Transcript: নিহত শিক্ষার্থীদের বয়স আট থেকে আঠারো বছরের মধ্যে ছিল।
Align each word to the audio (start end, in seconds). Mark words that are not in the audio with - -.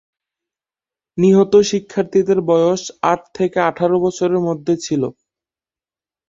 নিহত 1.17 1.53
শিক্ষার্থীদের 1.69 2.39
বয়স 2.49 2.83
আট 3.11 3.21
থেকে 3.37 3.57
আঠারো 3.69 3.97
বছরের 4.05 4.39
মধ্যে 4.47 4.73
ছিল। 4.77 5.01